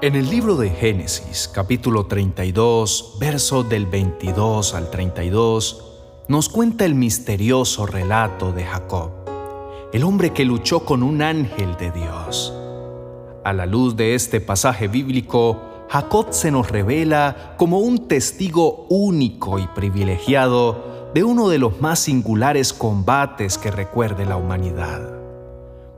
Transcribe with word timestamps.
En 0.00 0.14
el 0.14 0.30
libro 0.30 0.54
de 0.54 0.70
Génesis, 0.70 1.50
capítulo 1.52 2.06
32, 2.06 3.16
verso 3.18 3.64
del 3.64 3.86
22 3.86 4.74
al 4.74 4.90
32, 4.90 5.84
nos 6.28 6.48
cuenta 6.48 6.84
el 6.84 6.94
misterioso 6.94 7.84
relato 7.84 8.52
de 8.52 8.64
Jacob, 8.64 9.10
el 9.92 10.04
hombre 10.04 10.32
que 10.32 10.44
luchó 10.44 10.84
con 10.84 11.02
un 11.02 11.20
ángel 11.20 11.76
de 11.78 11.90
Dios. 11.90 12.54
A 13.42 13.52
la 13.52 13.66
luz 13.66 13.96
de 13.96 14.14
este 14.14 14.40
pasaje 14.40 14.86
bíblico, 14.86 15.60
Jacob 15.88 16.28
se 16.30 16.52
nos 16.52 16.70
revela 16.70 17.56
como 17.56 17.80
un 17.80 18.06
testigo 18.06 18.86
único 18.88 19.58
y 19.58 19.66
privilegiado 19.66 21.10
de 21.12 21.24
uno 21.24 21.48
de 21.48 21.58
los 21.58 21.80
más 21.80 21.98
singulares 21.98 22.72
combates 22.72 23.58
que 23.58 23.72
recuerde 23.72 24.26
la 24.26 24.36
humanidad. 24.36 25.18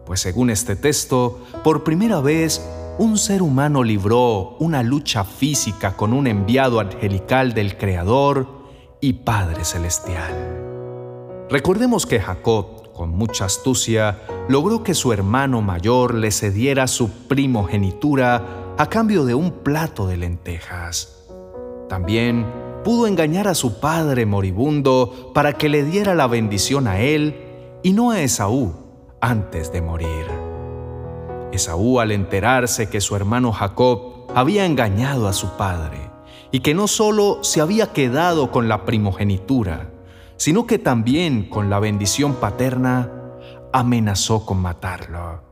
Pues 0.06 0.20
según 0.20 0.48
este 0.48 0.74
texto, 0.74 1.40
por 1.62 1.84
primera 1.84 2.20
vez 2.20 2.62
un 3.00 3.16
ser 3.16 3.40
humano 3.40 3.82
libró 3.82 4.56
una 4.58 4.82
lucha 4.82 5.24
física 5.24 5.96
con 5.96 6.12
un 6.12 6.26
enviado 6.26 6.80
angelical 6.80 7.54
del 7.54 7.78
Creador 7.78 8.46
y 9.00 9.14
Padre 9.14 9.64
Celestial. 9.64 11.46
Recordemos 11.48 12.04
que 12.04 12.20
Jacob, 12.20 12.92
con 12.92 13.08
mucha 13.08 13.46
astucia, 13.46 14.20
logró 14.50 14.82
que 14.82 14.92
su 14.92 15.14
hermano 15.14 15.62
mayor 15.62 16.12
le 16.12 16.30
cediera 16.30 16.86
su 16.88 17.08
primogenitura 17.26 18.74
a 18.76 18.86
cambio 18.90 19.24
de 19.24 19.34
un 19.34 19.50
plato 19.50 20.06
de 20.06 20.18
lentejas. 20.18 21.24
También 21.88 22.44
pudo 22.84 23.06
engañar 23.06 23.48
a 23.48 23.54
su 23.54 23.80
padre 23.80 24.26
moribundo 24.26 25.32
para 25.32 25.54
que 25.54 25.70
le 25.70 25.84
diera 25.84 26.14
la 26.14 26.26
bendición 26.26 26.86
a 26.86 27.00
él 27.00 27.34
y 27.82 27.94
no 27.94 28.10
a 28.10 28.20
Esaú 28.20 28.74
antes 29.22 29.72
de 29.72 29.80
morir. 29.80 30.39
Esaú 31.52 32.00
al 32.00 32.12
enterarse 32.12 32.88
que 32.88 33.00
su 33.00 33.16
hermano 33.16 33.52
Jacob 33.52 34.26
había 34.34 34.64
engañado 34.64 35.28
a 35.28 35.32
su 35.32 35.56
padre 35.56 36.10
y 36.52 36.60
que 36.60 36.74
no 36.74 36.88
solo 36.88 37.42
se 37.42 37.60
había 37.60 37.92
quedado 37.92 38.50
con 38.50 38.68
la 38.68 38.84
primogenitura, 38.84 39.90
sino 40.36 40.66
que 40.66 40.78
también 40.78 41.48
con 41.48 41.70
la 41.70 41.80
bendición 41.80 42.34
paterna, 42.34 43.10
amenazó 43.72 44.44
con 44.46 44.58
matarlo, 44.58 45.42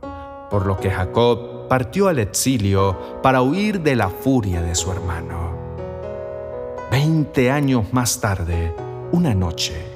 por 0.49 0.65
lo 0.65 0.77
que 0.77 0.91
Jacob 0.91 1.67
partió 1.67 2.07
al 2.07 2.19
exilio 2.19 3.21
para 3.21 3.41
huir 3.41 3.81
de 3.81 3.95
la 3.95 4.09
furia 4.09 4.61
de 4.61 4.75
su 4.75 4.91
hermano. 4.91 5.57
Veinte 6.91 7.51
años 7.51 7.93
más 7.93 8.19
tarde, 8.19 8.73
una 9.11 9.33
noche, 9.35 9.88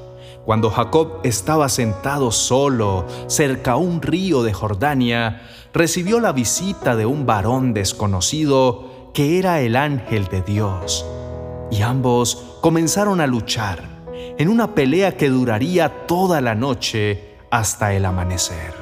cuando 0.46 0.70
Jacob 0.70 1.20
estaba 1.24 1.70
sentado 1.70 2.32
solo 2.32 3.06
cerca 3.28 3.74
a 3.74 3.78
un 3.78 4.02
río 4.02 4.44
de 4.44 4.54
Jordania, 4.54 5.42
recibió 5.74 6.20
la 6.20 6.34
visita 6.34 6.96
de 6.96 7.06
un 7.06 7.26
varón 7.26 7.74
desconocido 7.74 9.12
que 9.14 9.40
era 9.40 9.62
el 9.62 9.76
ángel 9.76 10.28
de 10.28 10.42
Dios. 10.42 11.06
Y 11.72 11.82
ambos 11.82 12.58
comenzaron 12.62 13.22
a 13.22 13.28
luchar 13.28 13.84
en 14.38 14.50
una 14.50 14.76
pelea 14.76 15.16
que 15.16 15.30
duraría 15.30 16.06
toda 16.08 16.42
la 16.42 16.56
noche 16.56 17.36
hasta 17.50 17.94
el 17.94 18.06
amanecer. 18.06 18.74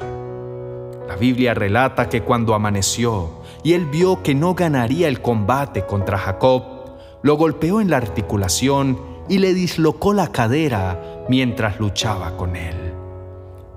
La 1.06 1.16
Biblia 1.16 1.54
relata 1.54 2.08
que 2.08 2.22
cuando 2.22 2.54
amaneció 2.54 3.42
y 3.62 3.74
él 3.74 3.86
vio 3.86 4.22
que 4.22 4.34
no 4.34 4.54
ganaría 4.54 5.08
el 5.08 5.20
combate 5.20 5.84
contra 5.86 6.18
Jacob, 6.18 6.64
lo 7.22 7.36
golpeó 7.36 7.80
en 7.80 7.90
la 7.90 7.98
articulación 7.98 8.98
y 9.28 9.38
le 9.38 9.54
dislocó 9.54 10.12
la 10.12 10.28
cadera 10.28 11.21
mientras 11.32 11.80
luchaba 11.80 12.36
con 12.36 12.56
él. 12.56 12.76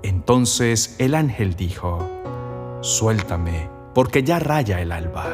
Entonces 0.02 0.94
el 0.98 1.14
ángel 1.14 1.56
dijo, 1.56 2.06
Suéltame, 2.82 3.70
porque 3.94 4.22
ya 4.22 4.38
raya 4.38 4.82
el 4.82 4.92
alba. 4.92 5.24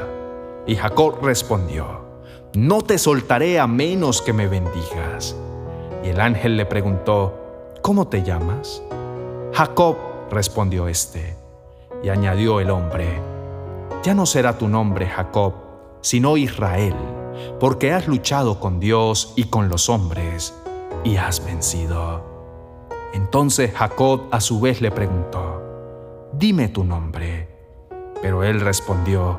Y 0.64 0.76
Jacob 0.76 1.18
respondió, 1.20 2.04
No 2.54 2.80
te 2.82 2.98
soltaré 2.98 3.58
a 3.58 3.66
menos 3.66 4.22
que 4.22 4.32
me 4.32 4.46
bendigas. 4.46 5.34
Y 6.04 6.10
el 6.10 6.20
ángel 6.20 6.56
le 6.56 6.64
preguntó, 6.64 7.72
¿Cómo 7.82 8.06
te 8.06 8.22
llamas? 8.22 8.80
Jacob, 9.52 9.96
respondió 10.30 10.86
éste. 10.86 11.36
Y 12.04 12.08
añadió 12.08 12.60
el 12.60 12.70
hombre, 12.70 13.20
Ya 14.04 14.14
no 14.14 14.26
será 14.26 14.58
tu 14.58 14.68
nombre 14.68 15.08
Jacob, 15.08 15.54
sino 16.02 16.36
Israel, 16.36 16.94
porque 17.58 17.90
has 17.90 18.06
luchado 18.06 18.60
con 18.60 18.78
Dios 18.78 19.32
y 19.34 19.46
con 19.46 19.68
los 19.68 19.88
hombres, 19.88 20.54
y 21.04 21.16
has 21.16 21.44
vencido. 21.44 22.24
Entonces 23.12 23.72
Jacob 23.72 24.22
a 24.30 24.40
su 24.40 24.60
vez 24.60 24.80
le 24.80 24.90
preguntó, 24.90 25.60
Dime 26.32 26.68
tu 26.68 26.84
nombre. 26.84 27.48
Pero 28.22 28.44
él 28.44 28.60
respondió, 28.60 29.38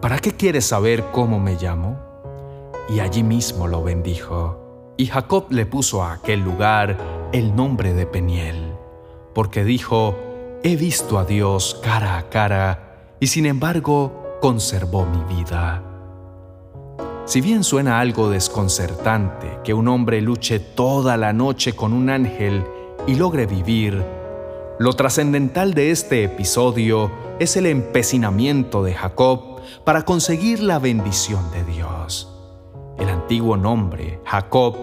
¿Para 0.00 0.18
qué 0.18 0.32
quieres 0.32 0.66
saber 0.66 1.04
cómo 1.12 1.38
me 1.38 1.56
llamo? 1.56 1.98
Y 2.88 3.00
allí 3.00 3.22
mismo 3.22 3.68
lo 3.68 3.82
bendijo. 3.82 4.94
Y 4.96 5.06
Jacob 5.06 5.46
le 5.50 5.66
puso 5.66 6.02
a 6.02 6.14
aquel 6.14 6.40
lugar 6.40 6.96
el 7.32 7.54
nombre 7.54 7.92
de 7.94 8.06
Peniel, 8.06 8.72
porque 9.34 9.64
dijo, 9.64 10.16
He 10.62 10.76
visto 10.76 11.18
a 11.18 11.24
Dios 11.24 11.80
cara 11.82 12.18
a 12.18 12.28
cara, 12.28 13.16
y 13.20 13.26
sin 13.28 13.46
embargo 13.46 14.38
conservó 14.40 15.06
mi 15.06 15.22
vida. 15.34 15.89
Si 17.30 17.40
bien 17.40 17.62
suena 17.62 18.00
algo 18.00 18.28
desconcertante 18.28 19.60
que 19.62 19.72
un 19.72 19.86
hombre 19.86 20.20
luche 20.20 20.58
toda 20.58 21.16
la 21.16 21.32
noche 21.32 21.74
con 21.74 21.92
un 21.92 22.10
ángel 22.10 22.64
y 23.06 23.14
logre 23.14 23.46
vivir, 23.46 24.04
lo 24.80 24.94
trascendental 24.94 25.72
de 25.72 25.92
este 25.92 26.24
episodio 26.24 27.08
es 27.38 27.56
el 27.56 27.66
empecinamiento 27.66 28.82
de 28.82 28.94
Jacob 28.94 29.60
para 29.84 30.04
conseguir 30.04 30.58
la 30.58 30.80
bendición 30.80 31.48
de 31.52 31.62
Dios. 31.72 32.36
El 32.98 33.08
antiguo 33.08 33.56
nombre, 33.56 34.18
Jacob, 34.24 34.74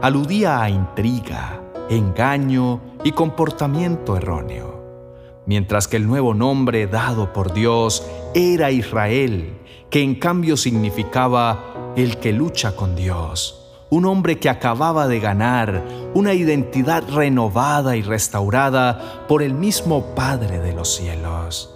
aludía 0.00 0.62
a 0.62 0.70
intriga, 0.70 1.60
engaño 1.90 2.82
y 3.02 3.10
comportamiento 3.10 4.16
erróneo, 4.16 5.42
mientras 5.44 5.88
que 5.88 5.96
el 5.96 6.06
nuevo 6.06 6.34
nombre 6.34 6.86
dado 6.86 7.32
por 7.32 7.52
Dios 7.52 8.06
era 8.32 8.70
Israel, 8.70 9.58
que 9.90 10.02
en 10.02 10.14
cambio 10.14 10.56
significaba 10.56 11.75
el 11.96 12.18
que 12.18 12.32
lucha 12.32 12.76
con 12.76 12.94
Dios 12.94 13.66
un 13.88 14.04
hombre 14.04 14.38
que 14.38 14.48
acababa 14.48 15.06
de 15.06 15.20
ganar 15.20 15.84
una 16.14 16.34
identidad 16.34 17.04
renovada 17.08 17.96
y 17.96 18.02
restaurada 18.02 19.24
por 19.28 19.42
el 19.42 19.54
mismo 19.54 20.14
Padre 20.14 20.58
de 20.58 20.72
los 20.72 20.94
cielos. 20.94 21.72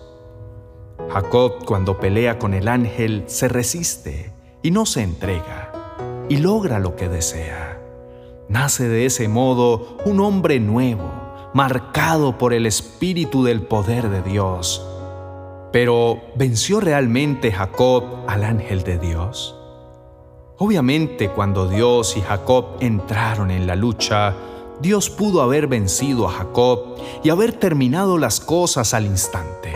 Jacob 1.11 1.65
cuando 1.65 1.99
pelea 1.99 2.39
con 2.39 2.55
el 2.55 2.69
ángel 2.69 3.25
se 3.27 3.49
resiste 3.49 4.33
y 4.63 4.71
no 4.71 4.87
se 4.87 5.03
entrega 5.03 5.73
y 6.29 6.39
logra 6.39 6.79
lo 6.79 6.97
que 6.97 7.09
desea. 7.09 7.81
Nace 8.49 8.89
de 8.89 9.07
ese 9.07 9.29
modo 9.29 9.97
un 10.05 10.21
hombre 10.21 10.59
nuevo, 10.59 11.09
marcado 11.55 12.39
por 12.39 12.53
el 12.53 12.67
espíritu 12.67 13.45
del 13.45 13.63
poder 13.63 14.09
de 14.09 14.23
Dios. 14.23 14.85
Pero 15.73 16.21
¿venció 16.35 16.81
realmente 16.81 17.53
Jacob 17.53 18.25
al 18.27 18.43
ángel 18.43 18.83
de 18.83 18.99
Dios? 18.99 19.60
Obviamente 20.63 21.31
cuando 21.31 21.67
Dios 21.67 22.19
y 22.19 22.21
Jacob 22.21 22.77
entraron 22.81 23.51
en 23.51 23.67
la 23.67 23.77
lucha, 23.77 24.35
Dios 24.79 25.09
pudo 25.09 25.41
haber 25.41 25.69
vencido 25.69 26.29
a 26.29 26.33
Jacob 26.33 26.97
y 27.25 27.31
haber 27.31 27.53
terminado 27.53 28.19
las 28.19 28.41
cosas 28.41 28.93
al 28.93 29.07
instante. 29.07 29.75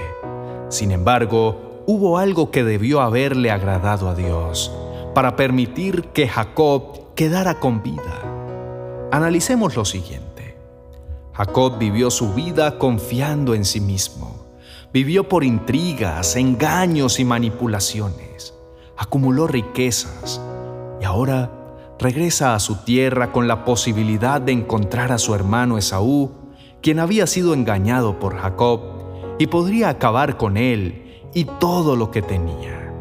Sin 0.68 0.90
embargo, 0.90 1.80
hubo 1.86 2.18
algo 2.18 2.50
que 2.50 2.64
debió 2.64 3.00
haberle 3.00 3.50
agradado 3.50 4.10
a 4.10 4.14
Dios 4.14 4.70
para 5.14 5.36
permitir 5.36 6.08
que 6.08 6.28
Jacob 6.28 7.14
quedara 7.14 7.60
con 7.60 7.82
vida. 7.82 9.08
Analicemos 9.10 9.76
lo 9.76 9.86
siguiente. 9.86 10.58
Jacob 11.32 11.78
vivió 11.78 12.10
su 12.10 12.34
vida 12.34 12.76
confiando 12.76 13.54
en 13.54 13.64
sí 13.64 13.80
mismo. 13.80 14.44
Vivió 14.92 15.30
por 15.30 15.44
intrigas, 15.44 16.36
engaños 16.36 17.20
y 17.20 17.24
manipulaciones. 17.24 18.52
Acumuló 18.98 19.46
riquezas, 19.46 20.42
ahora 21.04 21.50
regresa 21.98 22.54
a 22.54 22.60
su 22.60 22.76
tierra 22.84 23.32
con 23.32 23.48
la 23.48 23.64
posibilidad 23.64 24.40
de 24.40 24.52
encontrar 24.52 25.12
a 25.12 25.18
su 25.18 25.34
hermano 25.34 25.78
Esaú, 25.78 26.32
quien 26.82 26.98
había 26.98 27.26
sido 27.26 27.54
engañado 27.54 28.18
por 28.18 28.36
Jacob 28.36 28.80
y 29.38 29.46
podría 29.46 29.88
acabar 29.88 30.36
con 30.36 30.56
él 30.56 31.22
y 31.32 31.44
todo 31.44 31.96
lo 31.96 32.10
que 32.10 32.22
tenía. 32.22 32.92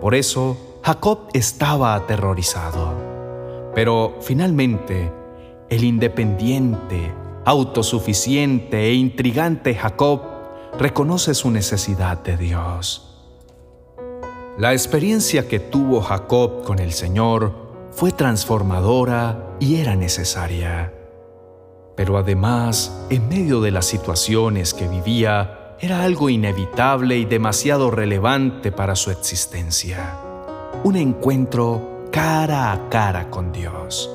Por 0.00 0.14
eso 0.14 0.56
Jacob 0.82 1.28
estaba 1.32 1.94
aterrorizado. 1.94 2.92
Pero 3.74 4.18
finalmente, 4.20 5.12
el 5.68 5.82
independiente, 5.82 7.12
autosuficiente 7.44 8.84
e 8.84 8.94
intrigante 8.94 9.74
Jacob 9.74 10.20
reconoce 10.78 11.34
su 11.34 11.50
necesidad 11.50 12.22
de 12.22 12.36
Dios. 12.36 13.13
La 14.56 14.72
experiencia 14.72 15.48
que 15.48 15.58
tuvo 15.58 16.00
Jacob 16.00 16.62
con 16.62 16.78
el 16.78 16.92
Señor 16.92 17.52
fue 17.90 18.12
transformadora 18.12 19.56
y 19.58 19.80
era 19.80 19.96
necesaria. 19.96 20.94
Pero 21.96 22.18
además, 22.18 23.04
en 23.10 23.28
medio 23.28 23.60
de 23.60 23.72
las 23.72 23.84
situaciones 23.86 24.72
que 24.72 24.86
vivía, 24.86 25.76
era 25.80 26.04
algo 26.04 26.30
inevitable 26.30 27.18
y 27.18 27.24
demasiado 27.24 27.90
relevante 27.90 28.70
para 28.70 28.94
su 28.94 29.10
existencia. 29.10 30.20
un 30.84 30.96
encuentro 30.96 32.08
cara 32.12 32.70
a 32.70 32.88
cara 32.90 33.30
con 33.30 33.50
Dios. 33.50 34.08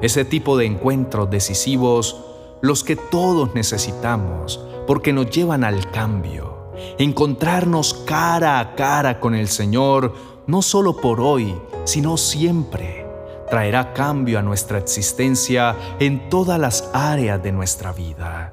Ese 0.00 0.24
tipo 0.24 0.56
de 0.56 0.64
encuentros 0.64 1.30
decisivos, 1.30 2.24
los 2.60 2.82
que 2.82 2.96
todos 2.96 3.54
necesitamos, 3.54 4.64
porque 4.88 5.12
nos 5.12 5.30
llevan 5.30 5.62
al 5.62 5.90
cambio. 5.92 6.53
Encontrarnos 6.98 7.94
cara 8.06 8.60
a 8.60 8.74
cara 8.74 9.20
con 9.20 9.34
el 9.34 9.48
Señor, 9.48 10.14
no 10.46 10.62
solo 10.62 10.96
por 10.96 11.20
hoy, 11.20 11.54
sino 11.84 12.16
siempre, 12.16 13.06
traerá 13.48 13.92
cambio 13.92 14.38
a 14.38 14.42
nuestra 14.42 14.78
existencia 14.78 15.76
en 15.98 16.28
todas 16.28 16.58
las 16.58 16.90
áreas 16.92 17.42
de 17.42 17.52
nuestra 17.52 17.92
vida. 17.92 18.52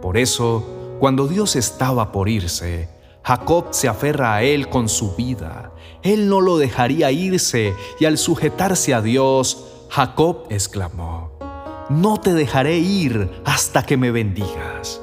Por 0.00 0.16
eso, 0.16 0.96
cuando 0.98 1.28
Dios 1.28 1.56
estaba 1.56 2.12
por 2.12 2.28
irse, 2.28 2.88
Jacob 3.24 3.66
se 3.70 3.88
aferra 3.88 4.34
a 4.34 4.42
él 4.42 4.68
con 4.68 4.88
su 4.88 5.14
vida. 5.14 5.72
Él 6.02 6.28
no 6.28 6.40
lo 6.40 6.58
dejaría 6.58 7.12
irse 7.12 7.74
y 8.00 8.04
al 8.04 8.18
sujetarse 8.18 8.94
a 8.94 9.02
Dios, 9.02 9.86
Jacob 9.88 10.46
exclamó, 10.50 11.38
No 11.88 12.18
te 12.18 12.34
dejaré 12.34 12.78
ir 12.78 13.30
hasta 13.44 13.84
que 13.84 13.96
me 13.96 14.10
bendigas. 14.10 15.00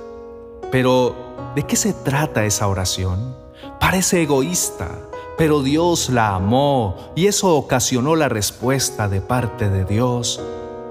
Pero, 0.72 1.29
¿de 1.56 1.64
qué 1.64 1.76
se 1.76 1.94
trata 1.94 2.46
esa 2.46 2.68
oración? 2.68 3.36
Parece 3.80 4.22
egoísta, 4.24 4.90
pero 5.38 5.62
Dios 5.62 6.10
la 6.10 6.36
amó 6.36 6.96
y 7.16 7.28
eso 7.28 7.56
ocasionó 7.56 8.16
la 8.16 8.30
respuesta 8.30 9.08
de 9.08 9.22
parte 9.22 9.70
de 9.70 9.86
Dios 9.86 10.42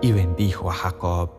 y 0.01 0.13
bendijo 0.13 0.71
a 0.71 0.75
Jacob. 0.75 1.31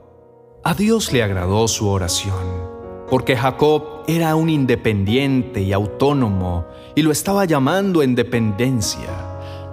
A 0.63 0.73
Dios 0.73 1.11
le 1.11 1.23
agradó 1.23 1.67
su 1.67 1.87
oración 1.87 2.79
porque 3.09 3.35
Jacob 3.35 4.03
era 4.07 4.35
un 4.35 4.49
independiente 4.49 5.61
y 5.61 5.73
autónomo 5.73 6.65
y 6.95 7.01
lo 7.01 7.11
estaba 7.11 7.45
llamando 7.45 8.03
en 8.03 8.15
dependencia. 8.15 9.09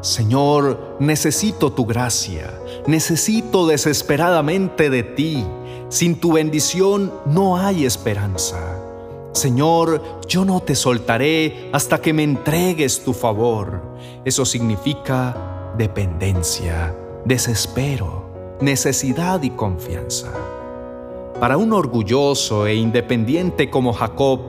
Señor, 0.00 0.96
necesito 1.00 1.72
tu 1.72 1.84
gracia, 1.84 2.58
necesito 2.86 3.66
desesperadamente 3.66 4.88
de 4.88 5.02
ti. 5.02 5.44
Sin 5.88 6.18
tu 6.18 6.32
bendición 6.32 7.12
no 7.26 7.56
hay 7.58 7.84
esperanza. 7.84 8.85
Señor, 9.36 10.02
yo 10.26 10.46
no 10.46 10.60
te 10.60 10.74
soltaré 10.74 11.68
hasta 11.70 12.00
que 12.00 12.14
me 12.14 12.22
entregues 12.22 13.04
tu 13.04 13.12
favor. 13.12 13.82
Eso 14.24 14.46
significa 14.46 15.74
dependencia, 15.76 16.96
desespero, 17.26 18.56
necesidad 18.62 19.42
y 19.42 19.50
confianza. 19.50 20.32
Para 21.38 21.58
un 21.58 21.74
orgulloso 21.74 22.66
e 22.66 22.76
independiente 22.76 23.68
como 23.68 23.92
Jacob, 23.92 24.40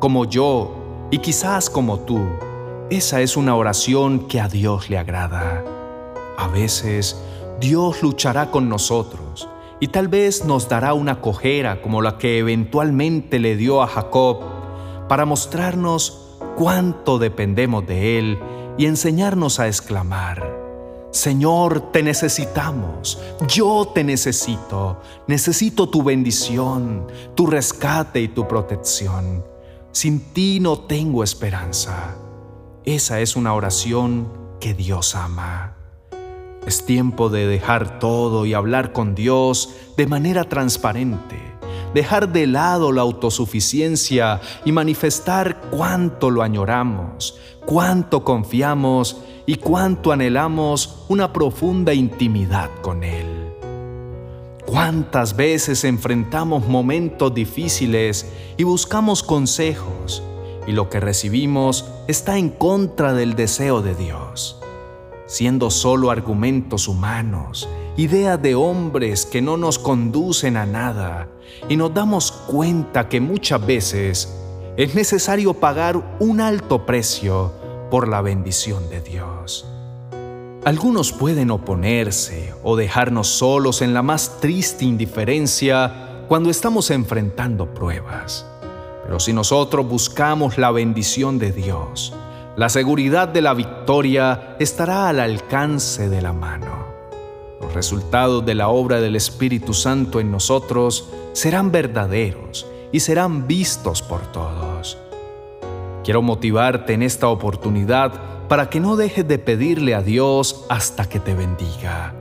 como 0.00 0.24
yo 0.24 0.74
y 1.12 1.18
quizás 1.18 1.70
como 1.70 2.00
tú, 2.00 2.18
esa 2.90 3.20
es 3.20 3.36
una 3.36 3.54
oración 3.54 4.26
que 4.26 4.40
a 4.40 4.48
Dios 4.48 4.90
le 4.90 4.98
agrada. 4.98 5.62
A 6.36 6.48
veces 6.48 7.16
Dios 7.60 8.02
luchará 8.02 8.50
con 8.50 8.68
nosotros 8.68 9.48
y 9.82 9.88
tal 9.88 10.06
vez 10.06 10.44
nos 10.44 10.68
dará 10.68 10.94
una 10.94 11.20
cojera 11.20 11.82
como 11.82 12.02
la 12.02 12.16
que 12.16 12.38
eventualmente 12.38 13.40
le 13.40 13.56
dio 13.56 13.82
a 13.82 13.88
Jacob 13.88 14.38
para 15.08 15.24
mostrarnos 15.24 16.38
cuánto 16.54 17.18
dependemos 17.18 17.84
de 17.84 18.16
Él 18.16 18.38
y 18.78 18.86
enseñarnos 18.86 19.58
a 19.58 19.66
exclamar, 19.66 20.56
Señor, 21.10 21.90
te 21.90 22.04
necesitamos, 22.04 23.20
yo 23.48 23.90
te 23.92 24.04
necesito, 24.04 25.00
necesito 25.26 25.88
tu 25.88 26.04
bendición, 26.04 27.08
tu 27.34 27.48
rescate 27.48 28.20
y 28.20 28.28
tu 28.28 28.46
protección. 28.46 29.44
Sin 29.90 30.32
ti 30.32 30.60
no 30.60 30.78
tengo 30.78 31.24
esperanza. 31.24 32.14
Esa 32.84 33.18
es 33.18 33.34
una 33.34 33.52
oración 33.52 34.28
que 34.60 34.74
Dios 34.74 35.16
ama. 35.16 35.81
Es 36.66 36.86
tiempo 36.86 37.28
de 37.28 37.46
dejar 37.46 37.98
todo 37.98 38.46
y 38.46 38.54
hablar 38.54 38.92
con 38.92 39.14
Dios 39.14 39.74
de 39.96 40.06
manera 40.06 40.44
transparente, 40.44 41.36
dejar 41.92 42.32
de 42.32 42.46
lado 42.46 42.92
la 42.92 43.02
autosuficiencia 43.02 44.40
y 44.64 44.70
manifestar 44.70 45.60
cuánto 45.70 46.30
lo 46.30 46.42
añoramos, 46.42 47.36
cuánto 47.66 48.22
confiamos 48.22 49.16
y 49.44 49.56
cuánto 49.56 50.12
anhelamos 50.12 51.04
una 51.08 51.32
profunda 51.32 51.94
intimidad 51.94 52.70
con 52.80 53.02
Él. 53.02 53.26
¿Cuántas 54.64 55.34
veces 55.34 55.82
enfrentamos 55.82 56.66
momentos 56.68 57.34
difíciles 57.34 58.32
y 58.56 58.62
buscamos 58.62 59.24
consejos 59.24 60.22
y 60.68 60.72
lo 60.72 60.88
que 60.88 61.00
recibimos 61.00 61.84
está 62.06 62.38
en 62.38 62.50
contra 62.50 63.12
del 63.12 63.34
deseo 63.34 63.82
de 63.82 63.96
Dios? 63.96 64.61
Siendo 65.32 65.70
solo 65.70 66.10
argumentos 66.10 66.88
humanos, 66.88 67.66
ideas 67.96 68.42
de 68.42 68.54
hombres 68.54 69.24
que 69.24 69.40
no 69.40 69.56
nos 69.56 69.78
conducen 69.78 70.58
a 70.58 70.66
nada 70.66 71.26
y 71.70 71.76
nos 71.78 71.94
damos 71.94 72.30
cuenta 72.30 73.08
que 73.08 73.18
muchas 73.18 73.64
veces 73.64 74.36
es 74.76 74.94
necesario 74.94 75.54
pagar 75.54 76.16
un 76.20 76.42
alto 76.42 76.84
precio 76.84 77.50
por 77.90 78.08
la 78.08 78.20
bendición 78.20 78.90
de 78.90 79.00
Dios. 79.00 79.66
Algunos 80.66 81.12
pueden 81.12 81.50
oponerse 81.50 82.52
o 82.62 82.76
dejarnos 82.76 83.28
solos 83.28 83.80
en 83.80 83.94
la 83.94 84.02
más 84.02 84.38
triste 84.38 84.84
indiferencia 84.84 86.26
cuando 86.28 86.50
estamos 86.50 86.90
enfrentando 86.90 87.72
pruebas. 87.72 88.44
Pero 89.02 89.18
si 89.18 89.32
nosotros 89.32 89.88
buscamos 89.88 90.58
la 90.58 90.70
bendición 90.70 91.38
de 91.38 91.52
Dios, 91.52 92.12
la 92.54 92.68
seguridad 92.68 93.28
de 93.28 93.40
la 93.40 93.54
victoria 93.54 94.56
estará 94.58 95.08
al 95.08 95.20
alcance 95.20 96.10
de 96.10 96.20
la 96.20 96.34
mano. 96.34 96.92
Los 97.60 97.72
resultados 97.72 98.44
de 98.44 98.54
la 98.54 98.68
obra 98.68 99.00
del 99.00 99.16
Espíritu 99.16 99.72
Santo 99.72 100.20
en 100.20 100.30
nosotros 100.30 101.08
serán 101.32 101.72
verdaderos 101.72 102.66
y 102.92 103.00
serán 103.00 103.46
vistos 103.46 104.02
por 104.02 104.20
todos. 104.32 104.98
Quiero 106.04 106.20
motivarte 106.20 106.92
en 106.92 107.02
esta 107.02 107.28
oportunidad 107.28 108.12
para 108.48 108.68
que 108.68 108.80
no 108.80 108.96
dejes 108.96 109.26
de 109.26 109.38
pedirle 109.38 109.94
a 109.94 110.02
Dios 110.02 110.66
hasta 110.68 111.08
que 111.08 111.20
te 111.20 111.34
bendiga. 111.34 112.14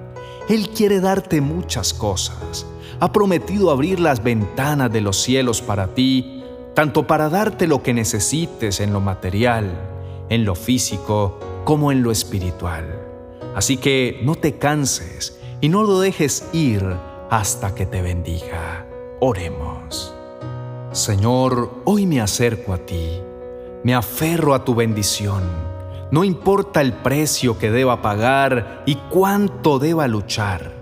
Él 0.48 0.70
quiere 0.70 1.02
darte 1.02 1.42
muchas 1.42 1.94
cosas. 1.94 2.66
Ha 3.02 3.12
prometido 3.12 3.70
abrir 3.70 4.00
las 4.00 4.24
ventanas 4.24 4.94
de 4.94 5.02
los 5.02 5.18
cielos 5.18 5.62
para 5.62 5.88
ti, 5.88 6.42
tanto 6.74 7.06
para 7.06 7.28
darte 7.28 7.68
lo 7.68 7.84
que 7.84 7.94
necesites 7.94 8.80
en 8.80 8.94
lo 8.94 9.02
material, 9.02 9.91
en 10.32 10.46
lo 10.46 10.56
físico, 10.56 11.38
como 11.64 11.92
en 11.92 12.02
lo 12.02 12.10
espiritual. 12.10 13.00
Así 13.54 13.78
que 13.78 14.20
no 14.24 14.34
te 14.34 14.58
canses 14.58 15.40
y 15.62 15.70
no 15.70 15.84
lo 15.84 16.00
dejes 16.00 16.50
ir 16.52 16.84
hasta 17.30 17.76
que 17.76 17.86
te 17.86 18.02
bendiga. 18.02 18.88
Oremos. 19.20 20.16
Señor, 20.92 21.70
hoy 21.86 22.08
me 22.08 22.20
acerco 22.20 22.74
a 22.74 22.80
ti 22.80 23.22
me 23.84 23.96
aferro 23.96 24.54
a 24.54 24.64
tu 24.64 24.76
bendición. 24.76 25.44
No 26.12 26.24
importa 26.24 26.82
el 26.82 26.94
precio 26.94 27.58
que 27.58 27.72
deba 27.72 28.02
pagar 28.02 28.84
y 28.86 28.96
cuánto 29.10 29.80
deba 29.80 30.08
luchar. 30.08 30.74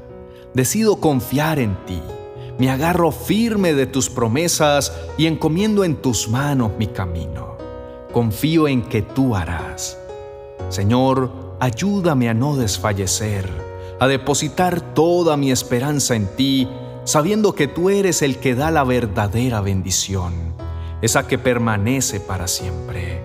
Decido 0.54 0.98
confiar 0.98 1.60
en 1.60 1.78
ti. 1.86 2.02
Me 2.58 2.70
agarro 2.70 3.12
firme 3.12 3.74
de 3.74 3.86
tus 3.86 4.10
promesas 4.10 4.94
y 5.18 5.28
encomiendo 5.28 5.84
en 5.84 5.96
tus 5.98 6.28
manos 6.28 6.72
mi 6.78 6.88
camino. 6.88 7.49
Confío 8.12 8.68
en 8.68 8.82
que 8.82 9.02
tú 9.02 9.36
harás. 9.36 9.98
Señor, 10.70 11.32
ayúdame 11.60 12.30
a 12.30 12.34
no 12.34 12.56
desfallecer, 12.56 13.50
a 14.00 14.08
depositar 14.08 14.82
toda 14.94 15.38
mi 15.38 15.52
esperanza 15.52 16.16
en 16.16 16.28
ti, 16.36 16.68
sabiendo 17.04 17.54
que 17.54 17.68
tú 17.68 17.90
eres 17.90 18.22
el 18.22 18.38
que 18.38 18.56
da 18.56 18.72
la 18.72 18.84
verdadera 18.84 19.62
bendición 19.62 20.50
esa 21.02 21.28
que 21.28 21.38
permanece 21.38 22.20
para 22.20 22.48
siempre. 22.48 23.22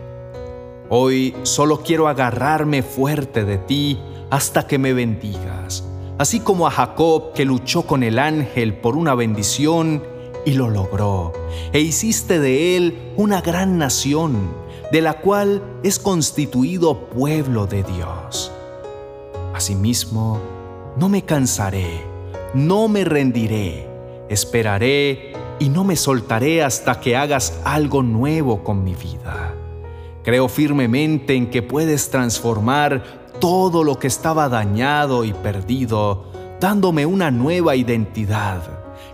Hoy 0.89 1.35
solo 1.43 1.83
quiero 1.83 2.09
agarrarme 2.09 2.83
fuerte 2.83 3.45
de 3.45 3.59
ti 3.59 3.99
hasta 4.31 4.67
que 4.67 4.79
me 4.79 4.93
bendigas, 4.93 5.85
así 6.19 6.41
como 6.41 6.67
a 6.67 6.71
Jacob 6.71 7.33
que 7.33 7.45
luchó 7.45 7.83
con 7.83 8.03
el 8.03 8.19
ángel 8.19 8.75
por 8.75 8.97
una 8.97 9.15
bendición 9.15 10.03
y 10.47 10.53
lo 10.53 10.69
logró, 10.69 11.33
e 11.73 11.81
hiciste 11.81 12.39
de 12.39 12.77
él 12.77 13.13
una 13.17 13.41
gran 13.41 13.79
nación, 13.79 14.53
de 14.93 15.01
la 15.01 15.21
cual 15.21 15.63
es 15.83 15.99
constituido 15.99 17.07
pueblo 17.07 17.67
de 17.67 17.83
Dios. 17.83 18.53
Asimismo, 19.55 20.41
no 20.97 21.09
me 21.09 21.23
cansaré, 21.23 22.03
no 22.55 22.89
me 22.89 23.05
rendiré, 23.05 23.89
esperaré 24.29 25.33
y 25.59 25.69
no 25.69 25.85
me 25.85 25.97
soltaré 25.97 26.63
hasta 26.63 27.01
que 27.01 27.17
hagas 27.17 27.61
algo 27.65 28.03
nuevo 28.03 28.63
con 28.63 28.85
mi 28.85 28.95
vida. 28.95 29.55
Creo 30.23 30.49
firmemente 30.49 31.35
en 31.35 31.51
que 31.51 31.63
puedes 31.63 32.11
transformar 32.11 33.25
todo 33.41 33.85
lo 33.85 33.99
que 33.99 34.07
estaba 34.07 34.49
dañado 34.49 35.25
y 35.25 35.33
perdido, 35.33 36.33
dándome 36.61 37.05
una 37.05 37.31
nueva 37.31 37.77
identidad, 37.77 38.63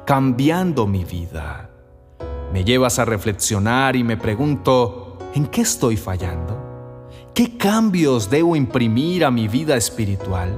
cambiando 0.05 0.87
mi 0.87 1.05
vida. 1.05 1.71
Me 2.53 2.65
llevas 2.65 2.99
a 2.99 3.05
reflexionar 3.05 3.97
y 3.97 4.05
me 4.05 4.17
pregunto, 4.17 5.10
¿en 5.35 5.47
qué 5.47 5.63
estoy 5.63 5.97
fallando? 5.97 6.59
¿Qué 7.35 7.57
cambios 7.57 8.29
debo 8.31 8.57
imprimir 8.57 9.25
a 9.25 9.31
mi 9.31 9.49
vida 9.49 9.77
espiritual? 9.77 10.51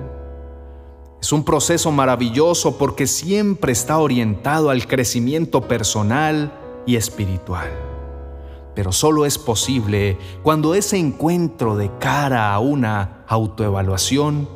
Es 1.20 1.32
un 1.32 1.44
proceso 1.44 1.92
maravilloso 1.92 2.78
porque 2.78 3.06
siempre 3.06 3.72
está 3.72 3.98
orientado 3.98 4.70
al 4.70 4.86
crecimiento 4.86 5.60
personal 5.62 6.52
y 6.86 6.96
espiritual. 6.96 7.70
Pero 8.74 8.90
solo 8.90 9.26
es 9.26 9.38
posible 9.38 10.18
cuando 10.42 10.74
ese 10.74 10.96
encuentro 10.96 11.76
de 11.76 11.90
cara 11.98 12.52
a 12.52 12.58
una 12.58 13.24
autoevaluación 13.28 14.48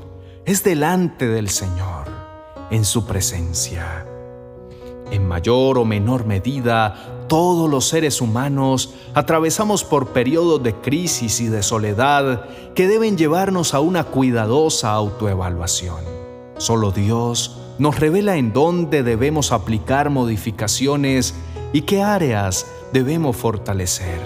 es 0.44 0.64
delante 0.64 1.28
del 1.28 1.50
Señor, 1.50 2.06
en 2.70 2.85
su 2.85 3.06
presencia. 3.06 4.06
En 5.11 5.28
mayor 5.28 5.78
o 5.78 5.85
menor 5.85 6.26
medida, 6.26 7.15
todos 7.28 7.71
los 7.71 7.88
seres 7.88 8.21
humanos 8.21 8.95
atravesamos 9.14 9.85
por 9.85 10.09
periodos 10.09 10.62
de 10.62 10.75
crisis 10.75 11.40
y 11.40 11.49
de 11.49 11.62
soledad 11.62 12.45
que 12.75 12.88
deben 12.88 13.16
llevarnos 13.16 13.75
a 13.75 13.80
una 13.80 14.04
cuidadosa 14.04 14.92
autoevaluación. 14.92 16.04
Solo 16.59 16.90
Dios 16.90 17.59
nos 17.78 18.00
revela 18.00 18.37
en 18.37 18.52
dónde 18.52 19.02
debemos 19.02 19.52
aplicar 19.52 20.11
modificaciones 20.11 21.35
y 21.73 21.83
qué 21.83 22.02
áreas 22.02 22.66
debemos 22.92 23.37
fortalecer. 23.37 24.21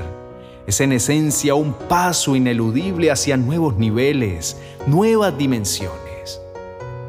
Es 0.66 0.80
en 0.80 0.92
esencia 0.92 1.54
un 1.54 1.72
paso 1.72 2.36
ineludible 2.36 3.10
hacia 3.10 3.36
nuevos 3.36 3.76
niveles, 3.76 4.56
nuevas 4.86 5.36
dimensiones. 5.36 6.40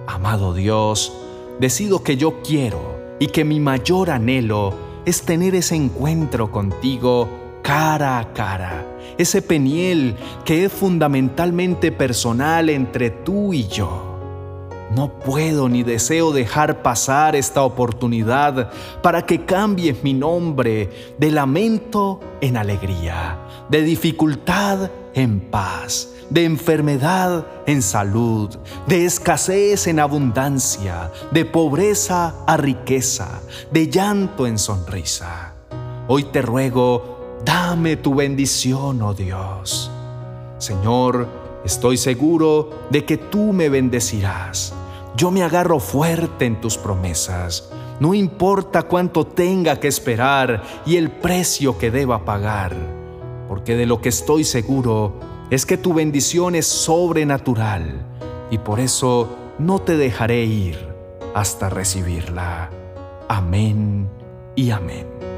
Amado 0.08 0.54
Dios, 0.54 1.14
decido 1.60 2.04
que 2.04 2.18
yo 2.18 2.42
quiero 2.42 2.80
y 3.20 3.28
que 3.28 3.46
mi 3.46 3.60
mayor 3.60 4.10
anhelo 4.10 4.74
es 5.06 5.24
tener 5.24 5.56
ese 5.56 5.76
encuentro 5.76 6.52
contigo 6.52 7.28
cara 7.62 8.20
a 8.20 8.34
cara, 8.34 8.86
ese 9.18 9.42
peniel 9.42 10.16
que 10.46 10.66
es 10.66 10.72
fundamentalmente 10.72 11.92
personal 11.92 12.70
entre 12.70 13.10
tú 13.10 13.54
y 13.54 13.68
yo. 13.68 14.08
No 14.96 15.20
puedo 15.20 15.70
ni 15.70 15.84
deseo 15.84 16.34
dejar 16.34 16.82
pasar 16.82 17.36
esta 17.36 17.64
oportunidad 17.64 18.72
para 19.02 19.26
que 19.26 19.46
cambies 19.46 20.04
mi 20.04 20.14
nombre 20.14 20.90
de 21.18 21.32
lamento 21.32 22.20
en 22.42 22.58
alegría, 22.58 23.40
de 23.70 23.84
dificultad 23.84 24.92
en 25.14 25.40
paz, 25.40 26.10
de 26.32 26.46
enfermedad 26.46 27.46
en 27.68 27.82
salud, 27.82 28.58
de 28.88 29.06
escasez 29.06 29.86
en 29.88 30.00
abundancia, 30.00 31.12
de 31.32 31.44
pobreza 31.44 32.34
a 32.48 32.56
riqueza, 32.56 33.42
de 33.70 33.90
llanto 33.90 34.48
en 34.48 34.58
sonrisa. 34.58 35.54
Hoy 36.08 36.24
te 36.24 36.42
ruego, 36.42 37.40
dame 37.44 37.98
tu 37.98 38.16
bendición, 38.16 39.02
oh 39.02 39.14
Dios. 39.14 39.92
Señor, 40.58 41.28
estoy 41.66 41.98
seguro 41.98 42.88
de 42.90 43.04
que 43.04 43.18
tú 43.18 43.52
me 43.52 43.68
bendecirás. 43.68 44.74
Yo 45.18 45.32
me 45.32 45.44
agarro 45.44 45.82
fuerte 45.82 46.46
en 46.46 46.62
tus 46.62 46.78
promesas. 46.78 47.70
No 48.00 48.14
importa 48.14 48.84
cuánto 48.84 49.28
tenga 49.28 49.82
que 49.82 49.90
esperar 49.90 50.64
y 50.86 50.96
el 50.96 51.12
precio 51.12 51.78
que 51.78 51.92
deba 51.92 52.24
pagar, 52.24 52.74
porque 53.50 53.76
de 53.76 53.86
lo 53.86 54.02
que 54.02 54.10
estoy 54.10 54.46
seguro 54.46 55.31
es 55.52 55.66
que 55.66 55.78
tu 55.78 55.94
bendición 55.94 56.56
es 56.56 56.66
sobrenatural 56.66 58.08
y 58.50 58.58
por 58.58 58.80
eso 58.80 59.38
no 59.60 59.80
te 59.80 59.98
dejaré 59.98 60.46
ir 60.46 60.80
hasta 61.36 61.70
recibirla. 61.70 62.70
Amén 63.28 64.10
y 64.56 64.72
amén. 64.72 65.31